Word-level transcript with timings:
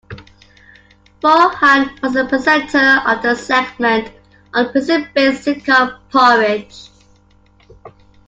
Vaughan 1.21 1.91
was 2.01 2.13
the 2.15 2.25
presenter 2.25 2.99
of 3.05 3.21
the 3.21 3.35
segment 3.35 4.11
on 4.51 4.71
prison-based 4.71 5.45
sitcom 5.45 5.99
"Porridge". 6.11 6.89